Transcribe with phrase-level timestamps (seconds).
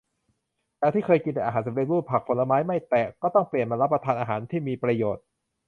[0.79, 5.23] จากที่เคยกินแต่อาหารสำเร็จรูป ผักผลไม้ไม่แตะ ก็ต้องเปลี่ยนมารับประทานอาหารที่มีประโยชน์